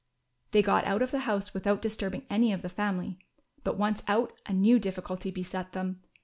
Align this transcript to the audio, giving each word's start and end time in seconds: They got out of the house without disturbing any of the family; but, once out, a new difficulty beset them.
They 0.49 0.63
got 0.63 0.83
out 0.85 1.03
of 1.03 1.11
the 1.11 1.19
house 1.29 1.53
without 1.53 1.79
disturbing 1.79 2.25
any 2.27 2.51
of 2.53 2.63
the 2.63 2.69
family; 2.69 3.19
but, 3.63 3.77
once 3.77 4.01
out, 4.07 4.33
a 4.47 4.51
new 4.51 4.79
difficulty 4.79 5.29
beset 5.29 5.73
them. 5.73 6.01